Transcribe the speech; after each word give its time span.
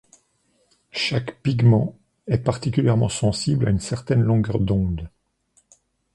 Chaque 0.93 1.39
pigment 1.43 1.95
est 2.25 2.39
particulièrement 2.39 3.07
sensible 3.07 3.67
à 3.67 3.69
une 3.69 3.79
certaine 3.79 4.21
longueur 4.23 4.59
d'onde. 4.59 5.07